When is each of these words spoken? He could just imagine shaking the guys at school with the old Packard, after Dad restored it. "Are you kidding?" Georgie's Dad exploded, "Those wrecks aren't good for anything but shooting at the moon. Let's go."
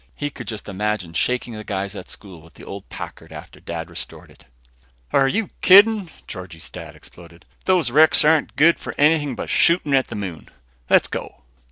He 0.15 0.31
could 0.31 0.47
just 0.47 0.67
imagine 0.67 1.13
shaking 1.13 1.53
the 1.53 1.63
guys 1.63 1.93
at 1.93 2.09
school 2.09 2.41
with 2.41 2.55
the 2.55 2.63
old 2.63 2.89
Packard, 2.89 3.31
after 3.31 3.59
Dad 3.59 3.87
restored 3.87 4.31
it. 4.31 4.45
"Are 5.13 5.27
you 5.27 5.51
kidding?" 5.61 6.09
Georgie's 6.27 6.71
Dad 6.71 6.95
exploded, 6.95 7.45
"Those 7.65 7.91
wrecks 7.91 8.25
aren't 8.25 8.55
good 8.55 8.79
for 8.79 8.95
anything 8.97 9.35
but 9.35 9.51
shooting 9.51 9.93
at 9.93 10.07
the 10.07 10.15
moon. 10.15 10.49
Let's 10.89 11.07
go." 11.07 11.43